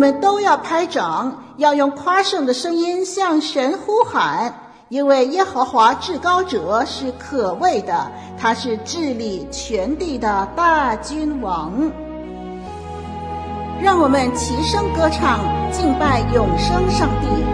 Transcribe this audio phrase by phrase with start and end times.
[0.00, 4.50] 我们都要拍掌，要用夸胜的声音向神呼喊，
[4.88, 11.70] 因为耶和华至高者是可畏的，他是治理全地的大君王。
[13.82, 15.40] 让我们齐声歌唱，
[15.70, 17.49] 敬拜永生上帝。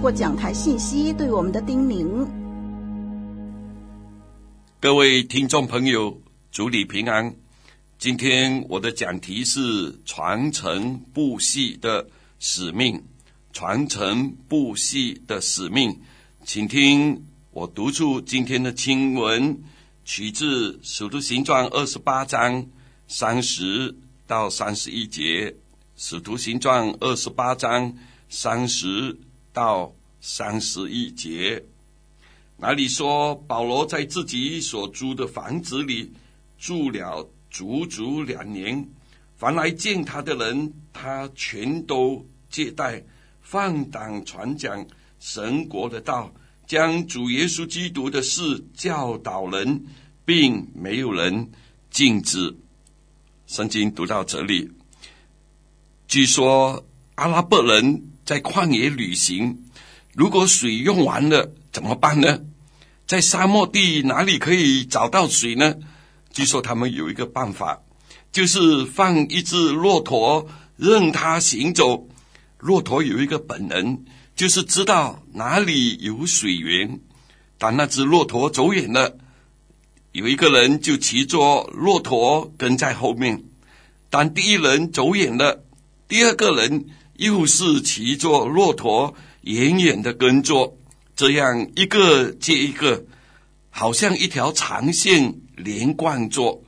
[0.00, 2.24] 过讲台信息对我们的叮咛。
[4.78, 6.22] 各位听众朋友，
[6.52, 7.34] 主里平安。
[7.98, 12.08] 今天我的讲题是传承不息的
[12.38, 13.02] 使命。
[13.52, 16.00] 传承不息的使命，
[16.44, 19.58] 请听我读出今天的经文，
[20.04, 22.64] 取自《使徒行传》二十八章
[23.08, 23.96] 三十
[24.28, 25.50] 到三十一节，
[25.96, 27.92] 《使徒行传》二十八章。
[28.30, 29.16] 三十
[29.58, 31.60] 到三十一节，
[32.56, 36.12] 那里说保罗在自己所租的房子里
[36.56, 38.88] 住了足足两年，
[39.36, 43.02] 凡来见他的人，他全都接待，
[43.40, 44.86] 放胆传讲
[45.18, 46.32] 神国的道，
[46.64, 49.84] 将主耶稣基督的事教导人，
[50.24, 51.50] 并没有人
[51.90, 52.56] 禁止。
[53.48, 54.70] 圣经读到这里，
[56.06, 58.07] 据说阿拉伯人。
[58.28, 59.56] 在旷野旅行，
[60.12, 62.40] 如果水用完了怎么办呢？
[63.06, 65.76] 在沙漠地哪里可以找到水呢？
[66.30, 67.80] 据说他们有一个办法，
[68.30, 70.46] 就是放一只骆驼，
[70.76, 72.06] 任它行走。
[72.58, 74.04] 骆驼有一个本能，
[74.36, 77.00] 就是知道哪里有水源。
[77.56, 79.16] 当那只骆驼走远了，
[80.12, 83.42] 有一个人就骑着骆驼跟在后面。
[84.10, 85.64] 当第一人走远了，
[86.06, 86.88] 第二个人。
[87.18, 90.78] 又是骑着骆驼远远的跟着，
[91.16, 93.04] 这样一个接一个，
[93.70, 96.62] 好像一条长线连贯着，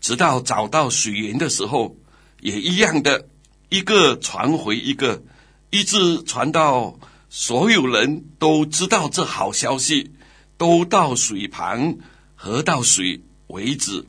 [0.00, 1.96] 直到找到水源的时候，
[2.40, 3.28] 也一样的，
[3.68, 5.22] 一个传回一个，
[5.70, 6.98] 一直传到
[7.30, 10.10] 所有人都知道这好消息，
[10.56, 11.96] 都到水旁
[12.34, 14.04] 喝到水为止。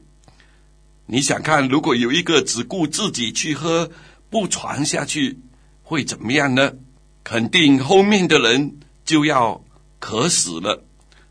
[1.05, 3.91] 你想看，如果有一个只顾自己去喝，
[4.31, 5.37] 不传下去，
[5.83, 6.73] 会怎么样呢？
[7.23, 9.63] 肯定后面的人就要
[9.99, 10.83] 渴死了。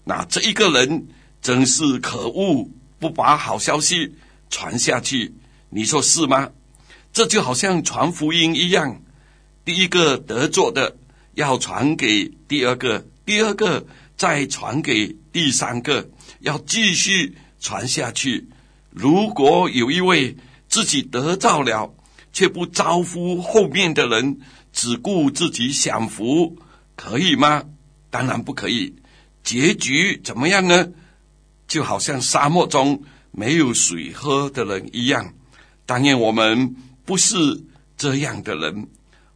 [0.04, 1.08] 那这一个人
[1.40, 2.68] 真是可恶，
[2.98, 4.14] 不把好消息
[4.48, 5.34] 传下去，
[5.68, 6.50] 你说是吗？
[7.12, 9.02] 这就好像传福音一样，
[9.64, 10.96] 第一个得着的
[11.34, 16.08] 要传给第二个，第二个再传给第三个，
[16.40, 18.48] 要继续传下去。
[18.90, 20.36] 如果有一位
[20.68, 21.94] 自己得到了，
[22.32, 24.38] 却不招呼后面的人，
[24.72, 26.56] 只顾自己享福，
[26.96, 27.64] 可以吗？
[28.10, 28.94] 当然不可以。
[29.42, 30.88] 结局怎么样呢？
[31.66, 35.34] 就好像沙漠中没有水喝的人一样。
[35.86, 37.36] 当然，我们不是
[37.96, 38.88] 这样的人。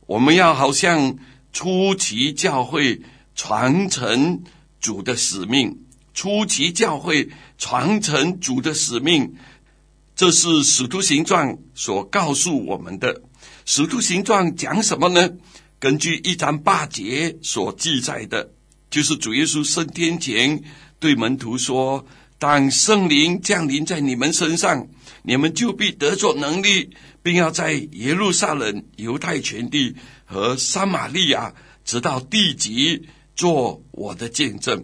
[0.06, 1.16] 我们要好像
[1.52, 3.00] 初期教会
[3.34, 4.42] 传承
[4.80, 5.76] 主的使命，
[6.14, 7.28] 初期教会
[7.58, 9.34] 传承主的使命。
[10.16, 13.14] 这是《使徒行传》所告诉我们的。
[13.66, 15.30] 《使徒行传》讲什么呢？
[15.78, 18.50] 根据一章八节所记载的，
[18.88, 20.62] 就是主耶稣升天前
[20.98, 22.06] 对门徒说
[22.40, 24.88] ：“当圣灵降临在你们身上，
[25.22, 26.88] 你们就必得着能力，
[27.22, 31.52] 并要在耶路撒冷、犹太全地和撒玛利亚，
[31.84, 34.82] 直到地极，做我的见证。”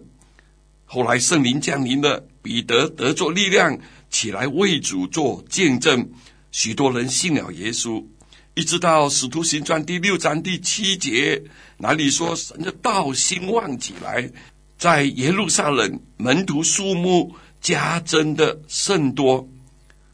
[0.85, 3.79] 后来圣灵降临了，彼得得着力量。
[4.13, 6.07] 起来为主做见证，
[6.51, 8.05] 许多人信了耶稣，
[8.53, 11.41] 一直到使徒行传第六章第七节，
[11.77, 14.29] 哪里说神的道兴旺起来，
[14.77, 19.49] 在耶路撒冷门徒数目加增的甚多。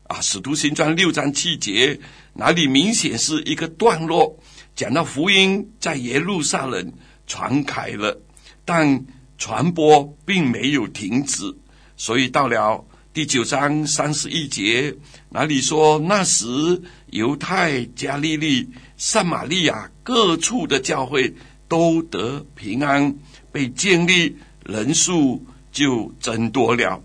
[0.03, 1.99] 啊，使徒行传六章七节，
[2.33, 4.39] 哪里明显是一个段落，
[4.75, 6.93] 讲到福音在耶路撒冷
[7.27, 8.17] 传开了，
[8.63, 9.05] 但
[9.37, 11.53] 传播并没有停止，
[11.97, 12.85] 所以到了。
[13.11, 14.95] 第九章三十一节，
[15.29, 16.45] 哪里说，那时
[17.07, 21.33] 犹太、加利利、撒玛利亚各处的教会
[21.67, 23.15] 都得平安，
[23.51, 27.01] 被建立，人数就增多了。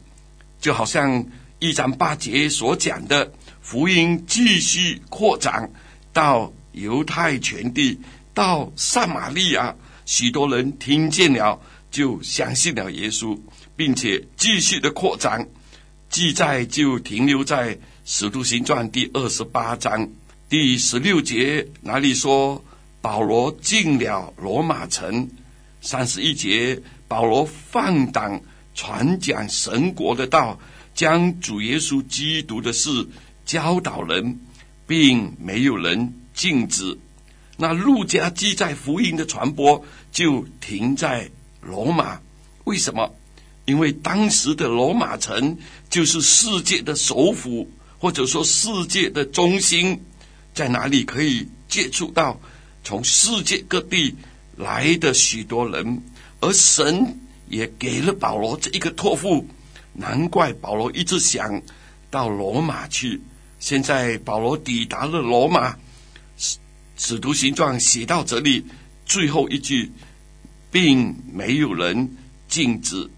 [0.61, 1.25] 就好像
[1.59, 3.33] 一章八节所讲的，
[3.63, 5.73] 福音继续扩展
[6.13, 7.99] 到犹太全地，
[8.35, 11.59] 到撒玛利亚，许多人听见了，
[11.91, 13.41] 就相信了耶稣，
[13.75, 15.49] 并且继续的扩展。
[16.15, 20.09] 记载就停留在《使徒行传》第二十八章
[20.49, 22.65] 第十六节，哪里说
[23.01, 25.29] 保罗进了罗马城。
[25.81, 28.41] 三十一节，保罗放胆
[28.77, 30.57] 传讲神国的道，
[30.95, 33.09] 将主耶稣基督的事
[33.45, 34.39] 教导人，
[34.87, 36.97] 并没有人禁止。
[37.57, 41.29] 那路加记载福音的传播就停在
[41.61, 42.21] 罗马，
[42.63, 43.13] 为什么？
[43.67, 45.57] 因为当时的罗马城
[45.89, 47.69] 就是世界的首府，
[47.99, 49.99] 或者说世界的中心，
[50.53, 52.39] 在哪里可以接触到
[52.83, 54.15] 从世界各地
[54.57, 56.03] 来的许多人，
[56.41, 57.19] 而神
[57.49, 59.47] 也给了保罗这一个托付，
[59.95, 61.63] 难怪保罗一直想
[62.11, 63.21] 到罗马去。
[63.59, 65.75] 现在保罗抵达了罗马，
[66.37, 66.59] 使
[66.99, 68.63] 使徒行传写到这里
[69.07, 69.91] 最后一句，
[70.71, 72.15] 并没有人
[72.47, 73.09] 禁止。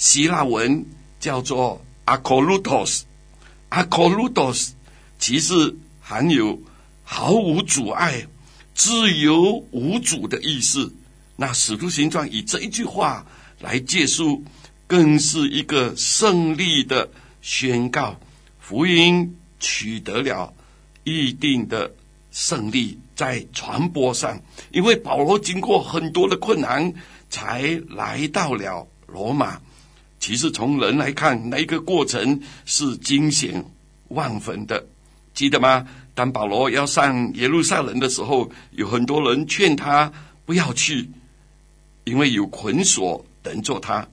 [0.00, 0.84] 希腊文
[1.20, 4.70] 叫做 “akolutos”，akolutos
[5.18, 6.58] 其实含有
[7.04, 8.26] 毫无阻碍、
[8.74, 10.90] 自由无阻的意思。
[11.36, 13.26] 那《使徒行传》以这一句话
[13.58, 14.42] 来结束，
[14.86, 17.10] 更是一个胜利的
[17.42, 18.18] 宣告。
[18.58, 20.54] 福音取得了
[21.04, 21.92] 一定的
[22.32, 24.40] 胜利，在传播上，
[24.72, 26.94] 因为保罗经过很多的困难，
[27.28, 29.60] 才来到了罗马。
[30.20, 33.64] 其实从人来看，那一个过程是惊险
[34.08, 34.86] 万分的，
[35.32, 35.88] 记得吗？
[36.14, 40.12] 当保罗要上耶路撒冷的时候，有很多人劝他
[40.44, 41.08] 不要去，
[42.04, 44.06] 因为有捆锁等着他。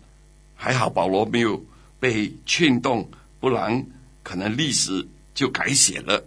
[0.55, 1.61] 还好保罗没有
[1.99, 3.09] 被劝动，
[3.41, 3.85] 不然
[4.23, 6.23] 可能历史就改写了。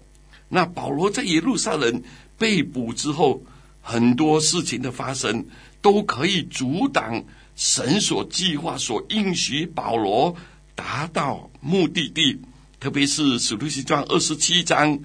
[0.49, 2.03] 那保罗在耶路撒冷
[2.37, 3.43] 被捕之后，
[3.81, 5.47] 很多事情的发生
[5.81, 7.25] 都可以阻挡。
[7.61, 10.35] 神所计划、所应许保罗
[10.75, 12.41] 达到目的地，
[12.81, 14.99] 特别是使徒行传二十七章，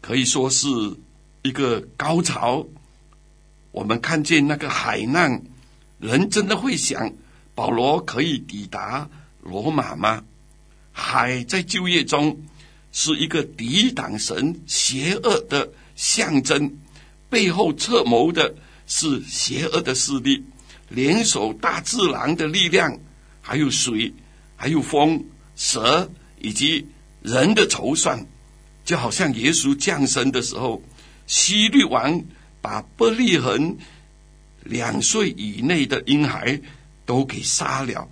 [0.00, 0.66] 可以说是
[1.42, 2.66] 一个高潮。
[3.70, 5.42] 我们看见那个海难，
[5.98, 7.12] 人真的会想，
[7.54, 9.06] 保罗可以抵达
[9.42, 10.24] 罗马吗？
[10.90, 12.40] 海在旧约中
[12.92, 16.78] 是一个抵挡神邪恶的象征，
[17.28, 18.54] 背后策谋的
[18.86, 20.42] 是邪恶的势力。
[20.94, 22.98] 联手大自然的力量，
[23.40, 24.12] 还有水，
[24.56, 25.24] 还有风、
[25.56, 26.08] 蛇
[26.40, 26.86] 以及
[27.22, 28.24] 人的筹算，
[28.84, 30.82] 就好像耶稣降生的时候，
[31.26, 32.22] 希律王
[32.60, 33.76] 把伯利恒
[34.62, 36.60] 两岁以内的婴孩
[37.04, 38.08] 都给杀了。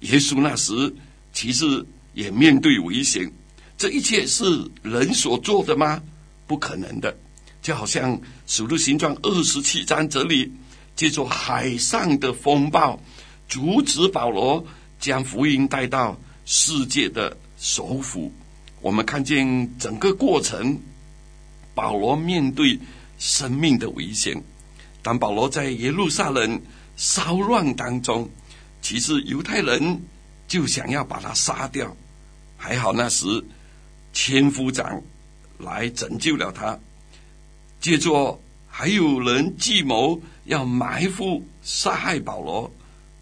[0.00, 0.94] 耶稣那时
[1.32, 3.30] 其实也面对危险，
[3.76, 4.44] 这一切是
[4.82, 6.02] 人所做的吗？
[6.46, 7.16] 不可能的。
[7.62, 10.52] 就好像使徒行传二十七章这里。
[10.96, 13.00] 借助海上的风暴，
[13.48, 14.64] 阻止保罗
[15.00, 18.32] 将福音带到世界的首府。
[18.80, 20.80] 我们看见整个过程，
[21.74, 22.78] 保罗面对
[23.18, 24.42] 生命的危险。
[25.02, 26.60] 当保罗在耶路撒冷
[26.96, 28.30] 骚乱当中，
[28.80, 30.02] 其实犹太人
[30.46, 31.96] 就想要把他杀掉。
[32.56, 33.26] 还好那时
[34.12, 35.02] 千夫长
[35.58, 36.78] 来拯救了他。
[37.80, 38.40] 借助
[38.76, 40.20] 还有人计谋。
[40.46, 42.70] 要埋伏杀害保罗，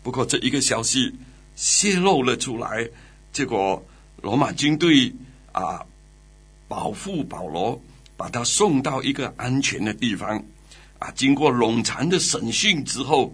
[0.03, 1.15] 不过这一个消息
[1.55, 2.89] 泄露了出来，
[3.33, 3.81] 结果
[4.21, 5.15] 罗马军队
[5.53, 5.87] 啊
[6.67, 7.81] 保护保罗，
[8.17, 10.43] 把他送到一个安全的地方。
[10.99, 13.33] 啊，经过冗长的审讯之后，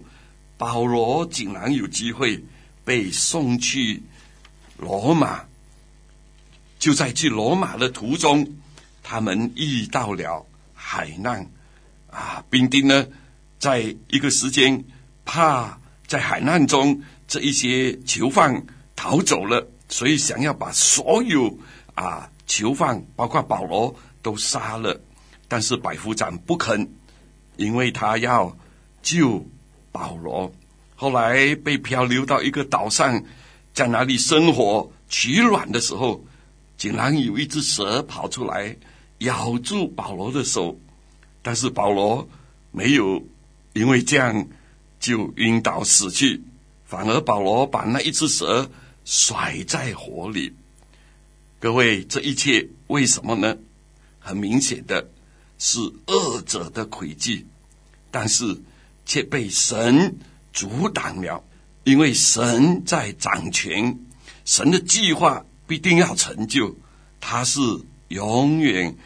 [0.55, 2.39] 保罗竟然有机会
[2.85, 4.03] 被送去
[4.77, 5.45] 罗马。
[6.77, 8.47] 就在去罗马的途中，
[9.01, 10.45] 他们遇到了
[10.75, 11.43] 海难，
[12.11, 13.07] 啊，兵丁呢？
[13.59, 14.83] 在一个时间，
[15.25, 21.57] 怕在海难中这一些囚犯逃走了，所以想要把所有
[21.93, 24.99] 啊囚犯，包括保罗都杀了。
[25.47, 26.89] 但是百夫长不肯，
[27.57, 28.57] 因为他要
[29.01, 29.45] 救
[29.91, 30.51] 保罗。
[30.95, 33.21] 后来被漂流到一个岛上，
[33.73, 36.23] 在那里生火取暖的时候，
[36.77, 38.75] 竟然有一只蛇跑出来
[39.19, 40.79] 咬住保罗的手，
[41.41, 42.27] 但是保罗
[42.71, 43.23] 没有。
[43.73, 44.47] 因为这样
[44.99, 46.41] 就晕倒死去，
[46.85, 48.69] 反而保罗把那一只蛇
[49.05, 50.53] 甩在火里。
[51.59, 53.55] 各位，这一切为什么呢？
[54.19, 55.11] 很明显的
[55.59, 57.45] 是恶者的诡计，
[58.09, 58.59] 但是
[59.05, 60.17] 却被神
[60.51, 61.43] 阻挡了，
[61.83, 63.99] 因为神在掌权，
[64.45, 66.75] 神的计划必定要成就，
[67.21, 67.61] 他是
[68.07, 68.97] 永远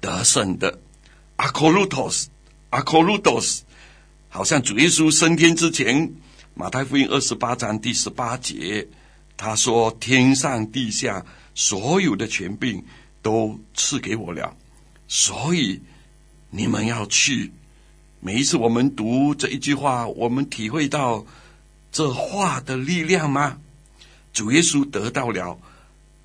[0.00, 0.80] 得胜的。
[1.42, 3.62] Akolutos，Akolutos。
[4.28, 6.14] 好像主耶稣升天之前，
[6.54, 8.86] 马太福音二十八章第十八节，
[9.36, 12.84] 他说：“天上地下所有的权柄
[13.20, 14.56] 都赐给我了，
[15.08, 15.82] 所以
[16.50, 17.50] 你们要去。”
[18.24, 21.26] 每一次我们读这一句话，我们体会到
[21.90, 23.58] 这话的力量吗？
[24.32, 25.58] 主耶稣得到了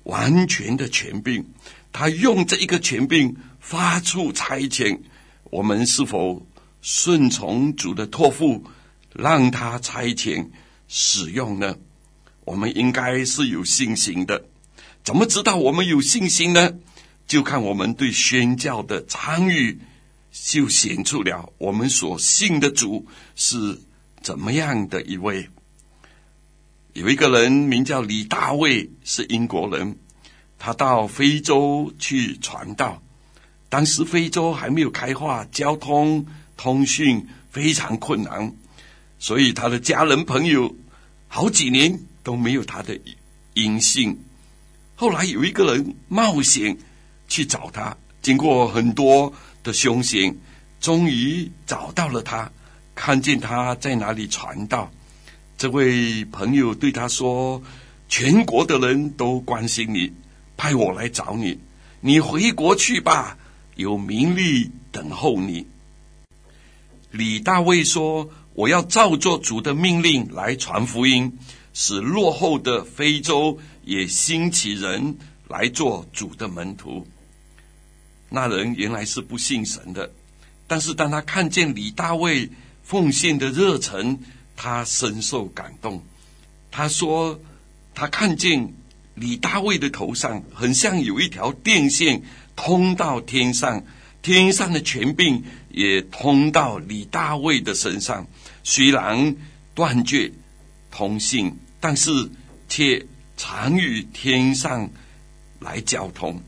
[0.04, 1.44] 完全的权柄，
[1.92, 4.98] 他用这一个权柄发出差遣。
[5.50, 6.46] 我们是否
[6.82, 8.64] 顺从主的托付，
[9.14, 10.48] 让他差遣
[10.86, 11.76] 使用呢？
[12.44, 14.44] 我们应该是有信心的。
[15.02, 16.74] 怎么知道我们有信心呢？
[17.26, 19.78] 就看我们对宣教的参与，
[20.32, 23.80] 就显出了我们所信的主是
[24.22, 25.48] 怎么样的一位。
[26.94, 29.98] 有一个人名叫李大卫，是英国人，
[30.58, 33.00] 他到非洲去传道。
[33.68, 38.52] 当时非洲还没有开化，交通通讯非常困难，
[39.18, 40.74] 所以他的家人朋友
[41.28, 42.98] 好几年都没有他的
[43.54, 44.18] 音信。
[44.96, 46.76] 后来有一个人冒险
[47.28, 50.34] 去找他，经过很多的凶险，
[50.80, 52.50] 终于找到了他，
[52.94, 54.90] 看见他在哪里传道。
[55.58, 57.62] 这位朋友对他说
[58.08, 60.10] ：“全国的人都关心你，
[60.58, 61.58] 派我来找你，
[62.02, 63.38] 你回国去吧，
[63.76, 65.66] 有名利等候你。”
[67.10, 71.38] 李大卫说：“我要照着主的命令来传福音，
[71.72, 75.16] 使落后的非洲也兴起人
[75.48, 77.06] 来做主的门徒。”
[78.28, 80.12] 那人原来是不信神的，
[80.66, 82.50] 但是当他看见李大卫
[82.82, 84.18] 奉献的热忱，
[84.54, 86.02] 他深受感动，
[86.70, 87.40] 他说
[87.94, 88.74] ：“他看见
[89.20, 92.22] 李大卫的头上很像有一条电线
[92.56, 93.84] 通到天上，
[94.22, 98.26] 天上的权柄也通到李大卫的身上。
[98.62, 99.34] 虽然
[99.74, 100.32] 断绝
[100.90, 102.10] 通信，但是
[102.68, 103.06] 却
[103.36, 104.90] 常与天上
[105.60, 106.42] 来交通。”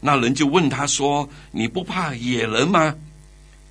[0.00, 2.94] 那人就问他说：“你不怕野人吗？”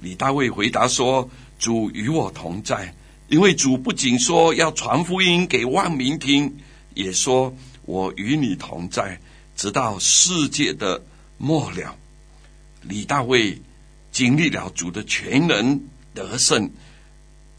[0.02, 2.94] 李大卫回答说：“主与我同在。”
[3.28, 6.58] 因为主不仅说要传福音给万民听，
[6.94, 9.20] 也说我与你同在，
[9.56, 11.04] 直到世界的
[11.38, 11.96] 末了。
[12.82, 13.62] 李大卫
[14.12, 15.82] 经历了主的全能
[16.14, 16.70] 得胜，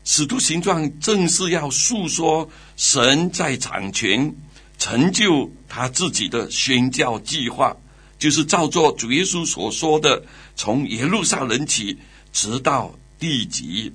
[0.05, 4.35] 使徒行传正是要诉说神在掌权，
[4.79, 7.77] 成就他自己的宣教计划，
[8.19, 10.23] 就是照做主耶稣所说的，
[10.55, 11.99] 从耶路撒冷起，
[12.33, 13.93] 直到地极。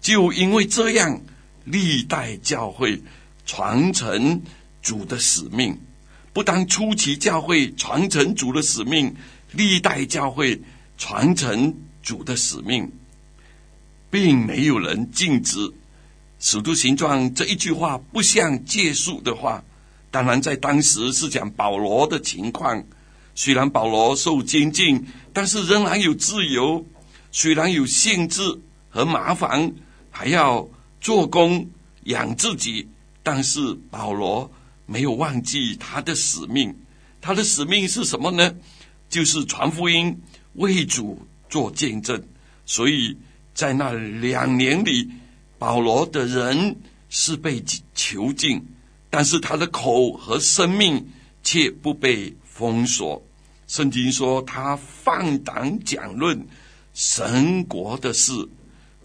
[0.00, 1.20] 就因为这样，
[1.64, 3.00] 历代教会
[3.46, 4.42] 传承
[4.82, 5.78] 主的使命，
[6.32, 9.14] 不但初期教会传承主的使命，
[9.52, 10.60] 历代教会
[10.98, 12.90] 传承主的使命，
[14.10, 15.72] 并没有人禁止。
[16.38, 19.64] 使徒行状这一句话不像借宿的话，
[20.10, 22.84] 当然在当时是讲保罗的情况。
[23.34, 26.84] 虽然保罗受监禁，但是仍然有自由；
[27.30, 28.42] 虽然有限制
[28.90, 29.72] 和麻烦。
[30.14, 30.68] 还要
[31.00, 31.66] 做工
[32.04, 32.86] 养自己，
[33.22, 34.48] 但是保罗
[34.86, 36.74] 没有忘记他的使命。
[37.20, 38.54] 他的使命是什么呢？
[39.08, 40.20] 就是传福音，
[40.54, 42.22] 为主做见证。
[42.66, 43.16] 所以
[43.54, 45.10] 在那两年里，
[45.58, 46.76] 保罗的人
[47.08, 47.62] 是被
[47.94, 48.64] 囚禁，
[49.10, 51.06] 但是他的口和生命
[51.42, 53.22] 却不被封锁。
[53.66, 56.46] 圣经说他放胆讲论
[56.94, 58.32] 神国的事，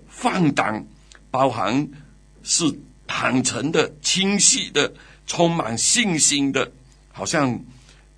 [0.08, 0.86] 放胆。
[1.30, 1.88] 包含
[2.42, 2.64] 是
[3.06, 4.92] 坦诚的、清晰的、
[5.28, 6.72] 充满信心的，
[7.12, 7.60] 好像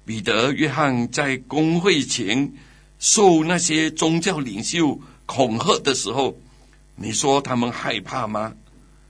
[0.05, 2.53] 彼得、约翰在公会前
[2.99, 6.37] 受那些宗教领袖恐吓的时候，
[6.95, 8.53] 你说他们害怕吗？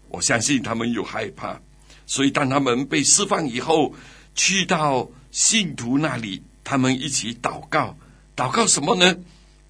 [0.08, 1.62] 我相信他们有害怕。
[2.08, 3.94] 所以当他们被释放以后，
[4.34, 7.96] 去到信徒那里，他们一起祷告，
[8.36, 9.16] 祷告什么呢？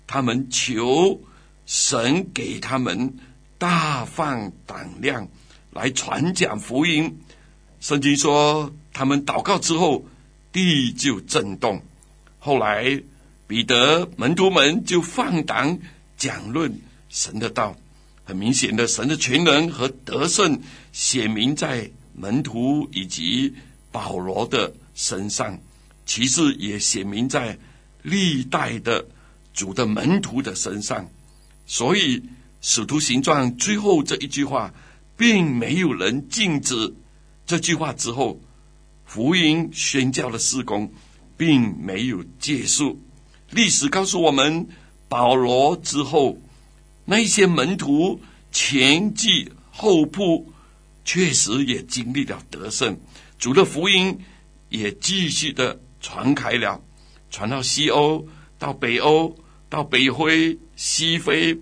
[0.08, 1.20] 他们求
[1.66, 3.18] 神给他们。
[3.60, 5.28] 大放胆量
[5.72, 7.20] 来传讲福音。
[7.80, 10.06] 圣经说，他们祷告之后，
[10.52, 11.82] 地就震动。
[12.40, 13.02] 后来，
[13.48, 15.80] 彼得门徒们就放胆
[16.18, 17.76] 讲论神的道。
[18.26, 20.62] 很明显的，神的全能和得胜
[20.92, 23.54] 显明在门徒以及
[23.92, 25.60] 保罗的身上，
[26.06, 27.58] 其次也显明在
[28.04, 29.08] 历代的
[29.54, 31.10] 主的门徒的身上。
[31.66, 32.24] 所以。
[32.62, 34.74] 使徒行传最后这一句话，
[35.16, 36.94] 并没有人禁止。
[37.50, 38.40] 这句话之后，
[39.06, 40.94] 福音宣教的事工
[41.36, 43.02] 并没有结束。
[43.50, 44.68] 历史告诉我们，
[45.08, 46.38] 保罗之后，
[47.06, 50.46] 那些门徒前继后仆，
[51.04, 53.00] 确实也经历了得胜。
[53.40, 54.20] 主的福音
[54.70, 56.80] 也继续的传开了，
[57.32, 58.28] 传到西欧，
[58.60, 59.36] 到北欧，
[59.70, 61.58] 到北非、西非。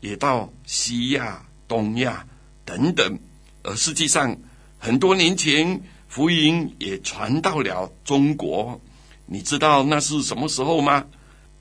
[0.00, 2.26] 也到西亚、东亚
[2.64, 3.20] 等等，
[3.62, 4.36] 而实际上
[4.78, 8.80] 很多年前，福音也传到了中国。
[9.26, 11.04] 你知道那是什么时候吗？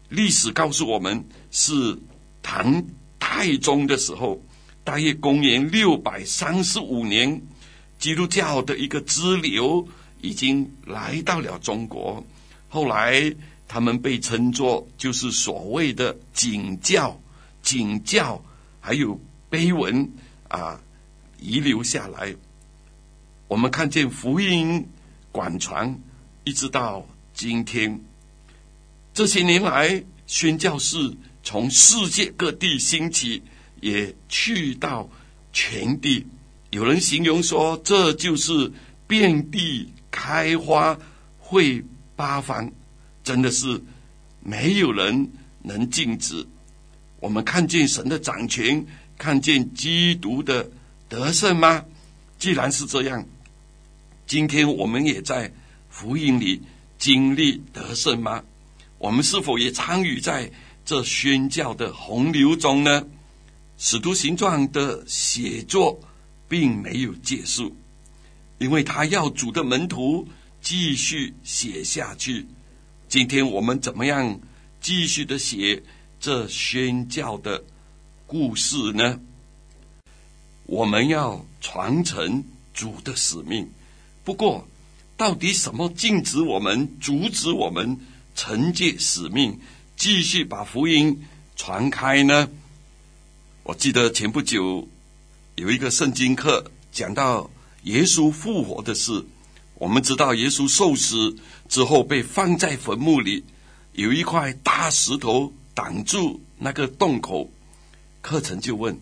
[0.10, 2.00] 历史告诉我们是
[2.42, 2.86] 唐
[3.20, 4.42] 太宗的时候，
[4.84, 7.42] 大约公元六百三十五年，
[8.00, 9.86] 基督教的一个支流
[10.22, 12.24] 已经来到了中国。
[12.70, 13.36] 后来
[13.68, 17.20] 他们被称作就是所谓的景教，
[17.64, 18.42] 景教
[18.80, 20.10] 还有碑文
[20.48, 20.80] 啊
[21.40, 22.34] 遗留下来。
[23.48, 24.90] 我们看见福音
[25.32, 25.98] 广传，
[26.44, 28.02] 一直到今天。
[29.14, 33.42] 这些年来，宣教士从世界各地兴起，
[33.80, 35.10] 也去到
[35.54, 36.28] 全地。
[36.72, 38.70] 有人形容说，这就是
[39.08, 41.00] 遍地开花，
[41.40, 41.86] 会
[42.18, 42.70] 八方，
[43.24, 43.82] 真的是
[44.42, 45.32] 没有人
[45.64, 46.46] 能禁止。
[47.22, 48.86] 我们看见神的掌权，
[49.18, 50.70] 看见基督的
[51.08, 51.86] 得胜吗？
[52.38, 53.26] 既然是这样，
[54.28, 55.50] 今天我们也在
[55.90, 56.62] 福音里
[57.00, 58.44] 经历得胜吗？
[58.98, 60.52] 我们是否也参与在
[60.84, 63.08] 这宣教的洪流中呢？
[63.78, 65.98] 使徒行传的写作
[66.50, 67.74] 并没有结束，
[68.58, 70.28] 因为他要主的门徒
[70.62, 72.46] 继续写下去。
[73.08, 74.42] 今天我们怎么样
[74.82, 75.82] 继续的写
[76.20, 77.64] 这宣教的
[78.26, 79.22] 故事呢？
[80.66, 83.70] 我们要传承主的使命。
[84.28, 84.68] 不过，
[85.16, 87.98] 到底什么禁止我们、阻止我们？
[88.36, 89.58] 承接使命，
[89.96, 91.18] 继续把福音
[91.56, 92.50] 传开呢？
[93.64, 94.86] 我记得前不久
[95.56, 97.50] 有一个圣经课讲到
[97.84, 99.26] 耶稣复活的事。
[99.76, 101.34] 我们知道耶稣受死
[101.70, 103.46] 之后被放在坟墓里，
[103.94, 107.50] 有一块大石头挡住那个洞口。
[108.20, 109.00] 课程就问：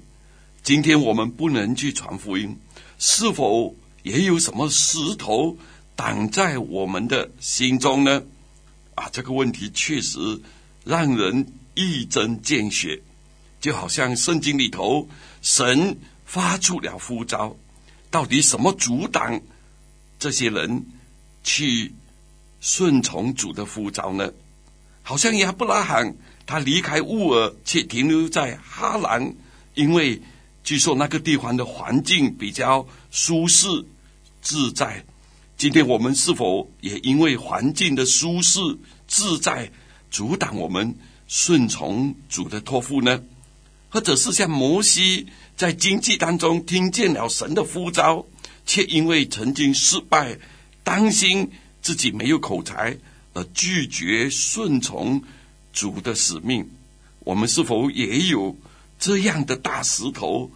[0.61, 2.55] 今天我们不能去传福音，
[2.99, 5.57] 是否也有什么石头
[5.95, 8.21] 挡在我们的心中呢？
[8.93, 10.19] 啊，这个问题确实
[10.83, 13.01] 让人一针见血，
[13.59, 15.09] 就好像圣经里头，
[15.41, 17.57] 神发出了呼召，
[18.11, 19.41] 到底什么阻挡
[20.19, 20.85] 这些人
[21.43, 21.91] 去
[22.61, 24.31] 顺从主的呼召呢？
[25.01, 26.15] 好像亚伯拉罕
[26.45, 29.35] 他离开乌尔，却停留在哈兰，
[29.73, 30.21] 因为
[30.63, 33.67] 据说那个地方的环境比较舒适
[34.45, 35.03] 自在。
[35.57, 38.59] 今天我们是否也因为环境的舒适
[39.07, 39.71] 自在，
[40.11, 40.95] 阻挡我们
[41.27, 43.23] 顺从主的托付呢？
[43.89, 45.25] 或者是像摩西
[45.57, 48.23] 在经济当中听见了神的呼召，
[48.67, 50.37] 却因为曾经失败，
[50.83, 51.49] 担心
[51.81, 52.95] 自己没有口才
[53.33, 55.23] 而拒绝顺从
[55.73, 56.69] 主的使命？
[57.21, 58.55] 我们是否也有
[58.99, 60.51] 这样的大石头？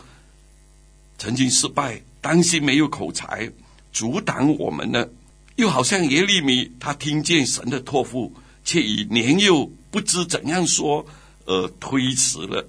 [1.18, 3.52] 曾经失败，担心没有口才。
[3.92, 5.08] 阻挡我们呢？
[5.56, 11.06] 又好像耶利米，他听见神的托付，却以年幼不知怎样说
[11.46, 12.66] 而推辞了。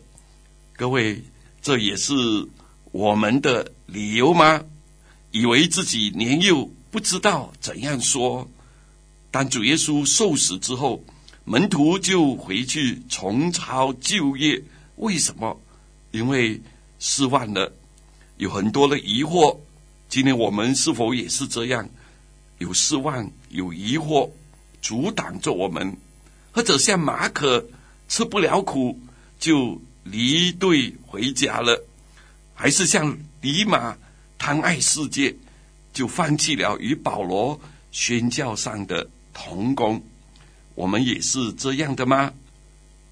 [0.77, 1.23] 各位，
[1.63, 2.15] 这也是
[2.91, 4.65] 我们的理由吗？
[5.31, 8.51] 以为自己年幼不知道怎样说。
[9.31, 11.05] 当主耶稣受死之后，
[11.45, 14.61] 门徒就回去重操旧业。
[14.97, 15.61] 为什么？
[16.11, 16.61] 因为
[16.99, 17.73] 失望了，
[18.39, 19.57] 有很多的疑惑。
[20.11, 21.89] 今天我们是否也是这样，
[22.59, 24.29] 有失望、有疑惑，
[24.83, 25.97] 阻挡着我们，
[26.51, 27.65] 或者像马可
[28.09, 28.99] 吃不了苦
[29.39, 31.87] 就离队回家了，
[32.55, 33.97] 还是像李马
[34.37, 35.37] 贪爱世界，
[35.93, 37.61] 就放弃了与保罗
[37.93, 40.03] 宣教上的同工？
[40.75, 42.33] 我们也是这样的吗？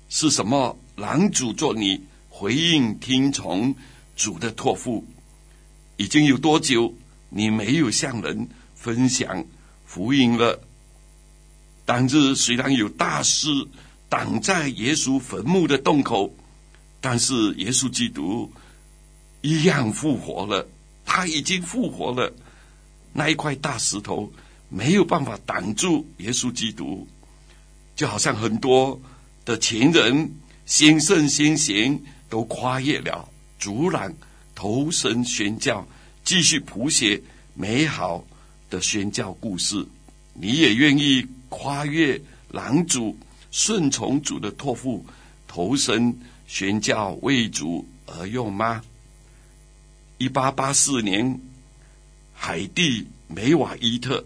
[0.08, 3.72] 是什么拦阻着你回应听从
[4.16, 5.06] 主的托付？
[5.98, 6.94] 已经有多久
[7.28, 9.44] 你没有向人分享
[9.84, 10.62] 福音了？
[11.84, 13.48] 当日虽然有大石
[14.08, 16.34] 挡在耶稣坟墓的洞口，
[17.00, 18.50] 但是耶稣基督
[19.42, 20.66] 一样复活了。
[21.04, 22.32] 他已经复活了，
[23.12, 24.32] 那一块大石头
[24.68, 27.08] 没有办法挡住耶稣基督，
[27.96, 29.00] 就好像很多
[29.44, 30.30] 的前人
[30.66, 34.14] 先圣先贤都跨越了阻拦。
[34.58, 35.86] 投身宣教，
[36.24, 37.22] 继续谱写
[37.54, 38.24] 美好
[38.68, 39.86] 的宣教故事。
[40.34, 43.16] 你也愿意跨越拦阻，
[43.52, 45.06] 顺从主的托付，
[45.46, 46.18] 投身
[46.48, 48.82] 宣教，为主而用吗？
[50.16, 51.40] 一八八四年，
[52.34, 54.24] 海蒂梅瓦伊特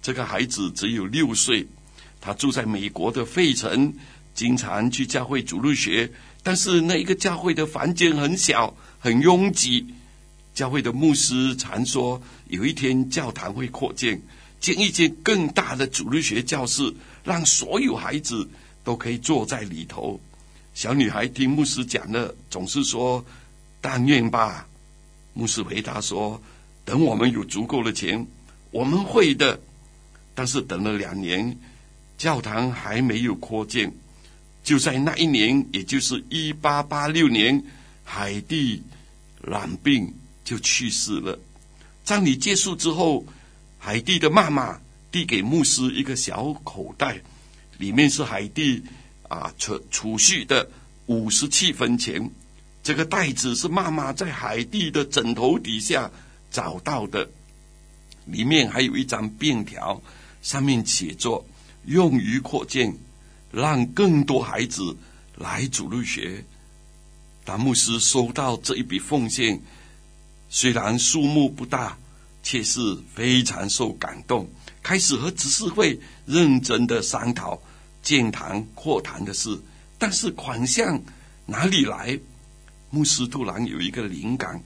[0.00, 1.66] 这个孩子只有六岁，
[2.18, 3.92] 他住在美国的费城，
[4.34, 6.10] 经常去教会主日学，
[6.42, 8.74] 但是那一个教会的房间很小。
[9.06, 9.86] 很拥挤，
[10.52, 14.20] 教会的牧师常说，有一天教堂会扩建，
[14.58, 16.92] 建一间更大的主日学教室，
[17.22, 18.48] 让所有孩子
[18.82, 20.20] 都可以坐在里头。
[20.74, 23.24] 小女孩听牧师讲的，总是说
[23.80, 24.66] ：“但愿吧。”
[25.34, 26.42] 牧师回答说
[26.84, 28.26] ：“等我们有足够的钱，
[28.72, 29.60] 我们会的。”
[30.34, 31.56] 但是等了两年，
[32.18, 33.92] 教堂还没有扩建。
[34.64, 37.62] 就在那一年，也就是一八八六年，
[38.02, 38.82] 海蒂
[39.46, 40.12] 染病
[40.44, 41.38] 就去世了。
[42.04, 43.24] 葬礼结束之后，
[43.78, 44.80] 海蒂的妈妈
[45.10, 47.22] 递给牧师一个小口袋，
[47.78, 48.82] 里面是海蒂。
[49.28, 50.70] 啊，储储蓄的
[51.06, 52.30] 五十七分钱，
[52.84, 56.08] 这个袋子是妈妈在海蒂的枕头底下
[56.48, 57.28] 找到的，
[58.26, 60.00] 里面还有一张便条，
[60.42, 61.44] 上面写着
[61.86, 62.96] “用于扩建，
[63.50, 64.96] 让更多孩子
[65.34, 66.44] 来主路学”。
[67.46, 69.58] 当牧师收到这一笔奉献，
[70.50, 71.96] 虽然数目不大，
[72.42, 74.50] 却是非常受感动，
[74.82, 77.58] 开始和执事会认真的商讨。
[78.02, 79.58] 建堂扩堂的事，
[79.98, 81.00] 但是款项
[81.46, 82.18] 哪里来？
[82.90, 84.62] 牧师突然有一个灵感，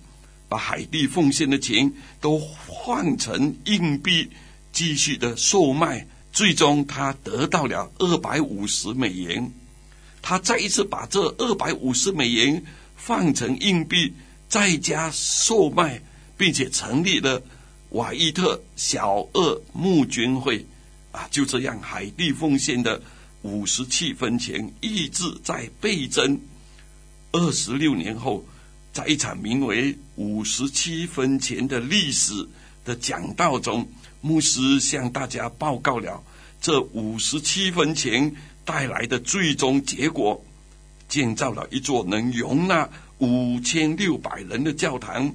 [0.46, 1.90] 把海蒂奉献的钱
[2.20, 4.28] 都换成硬币，
[4.72, 6.06] 继续的售卖。
[6.32, 9.50] 最终，他得到了二百五十美元。
[10.22, 12.62] 他再一次把这二百五十美元
[12.96, 14.12] 换成硬币，
[14.48, 16.02] 再加售卖，
[16.36, 17.42] 并且成立了
[17.90, 20.64] 瓦伊特小鳄募捐会。
[21.12, 23.00] 啊，就这样，海地奉献的。
[23.42, 26.38] 五十七分钱一直在倍增。
[27.32, 28.44] 二十六年后，
[28.92, 32.46] 在一场名为“五十七分钱”的历史
[32.84, 33.88] 的讲道中，
[34.20, 36.22] 牧师向大家报告了
[36.60, 40.44] 这五十七分钱带来的最终结果：
[41.08, 45.34] 建造了一座能容纳五千六百人的教堂，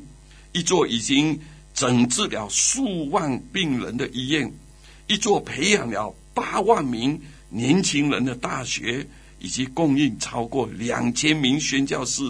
[0.51, 1.39] 一座已经
[1.73, 4.51] 诊治了数万病人的医院，
[5.07, 7.19] 一座培养了八万名。
[7.47, 9.07] 年轻人的大学，
[9.39, 12.23] 以及供应超过两千名宣教士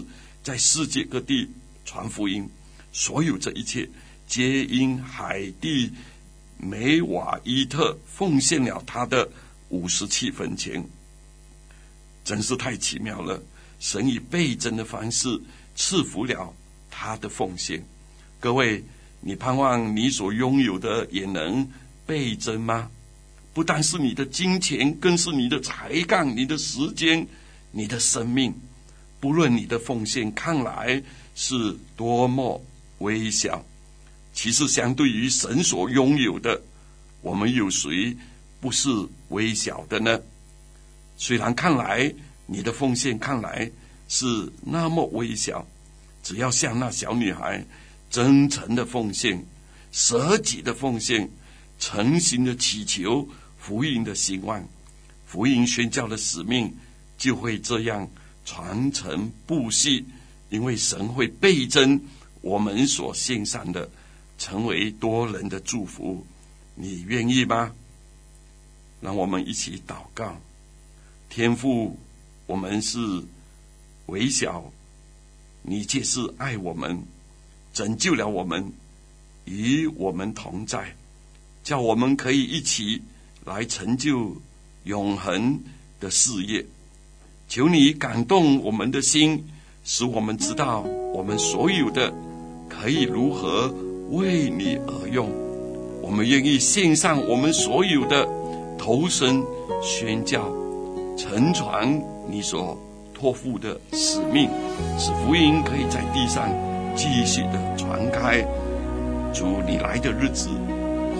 [0.43, 1.49] 在世界各地
[1.83, 2.47] 传福音，
[2.91, 3.89] 所有这一切
[4.27, 5.89] 皆因海地
[6.57, 9.29] 梅瓦伊特奉献了他的
[9.69, 10.83] 五十七分钱，
[12.23, 13.41] 真是太奇妙了！
[13.79, 15.39] 神以倍增的方式
[15.75, 16.53] 赐福了
[16.89, 17.83] 他的奉献。
[18.39, 18.83] 各位，
[19.19, 21.67] 你盼望你所拥有的也能
[22.05, 22.89] 倍增吗？
[23.53, 27.25] 不但是你的金钱，更是你的才干、你的时间、
[27.71, 28.53] 你的生命。
[29.19, 31.01] 不论你的奉献看来
[31.35, 32.61] 是多么
[32.99, 33.65] 微小，
[34.35, 36.61] 其实相对于神所拥有的，
[37.21, 38.15] 我们有谁
[38.61, 38.89] 不是
[39.29, 40.19] 微小的呢？
[41.17, 42.13] 虽然看来
[42.45, 43.71] 你的奉献看来
[44.07, 45.65] 是那么微小，
[46.21, 47.65] 只要像那小女孩
[48.11, 49.43] 真诚的奉献、
[49.91, 51.27] 舍己的奉献、
[51.79, 53.27] 诚心的祈求。
[53.57, 54.63] 福音的兴旺，
[55.25, 56.71] 福音宣教的使命
[57.17, 58.07] 就会这样
[58.45, 60.05] 传承不息，
[60.51, 61.99] 因为神会倍增
[62.41, 63.89] 我们所献上的，
[64.37, 66.25] 成为多人的祝福。
[66.75, 67.73] 你愿意吗？
[69.01, 70.37] 让我们一起祷告。
[71.29, 71.97] 天父，
[72.45, 72.99] 我们是
[74.07, 74.71] 微小，
[75.61, 77.03] 你却是爱我们，
[77.73, 78.71] 拯救了我们，
[79.45, 80.95] 与我们同在，
[81.63, 83.01] 叫我们可以一起。
[83.45, 84.35] 来成就
[84.85, 85.61] 永恒
[85.99, 86.65] 的事业，
[87.47, 89.45] 求你感动我们的心，
[89.83, 90.81] 使我们知道
[91.13, 92.11] 我们所有的
[92.67, 93.67] 可以如何
[94.11, 95.29] 为你而用。
[96.01, 98.27] 我们愿意献上我们所有的，
[98.77, 99.43] 投身
[99.81, 100.43] 宣教，
[101.17, 102.77] 承传你所
[103.13, 104.49] 托付的使命，
[104.99, 106.49] 使福音可以在地上
[106.95, 108.45] 继续的传开。
[109.33, 110.49] 主你来的日子，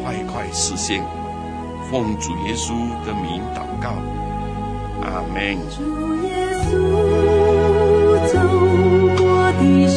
[0.03, 1.03] 快快实现。
[1.91, 2.73] 奉主耶稣
[3.05, 3.95] 的名祷告，
[5.01, 5.57] 阿门。
[5.69, 5.81] 主
[6.23, 6.29] 耶
[6.63, 6.71] 稣
[8.31, 8.39] 走
[9.17, 9.87] 过的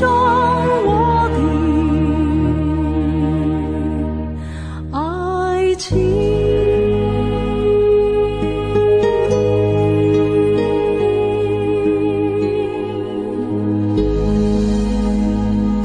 [0.00, 1.36] 我的
[4.96, 5.98] 爱情。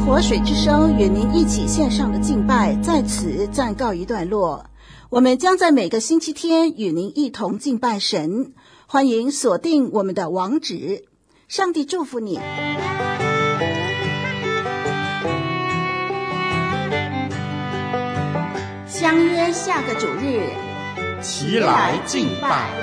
[0.06, 4.66] 活水之声与您一起献上的敬拜在此暂告一段落。
[5.10, 8.54] 我们将在每个星期天与您一同敬拜神
[8.86, 11.06] 欢迎锁定我们的网址。
[11.48, 12.40] 上帝祝福你。
[19.04, 20.40] 相约下个九日。
[21.22, 22.83] 齐来敬拜。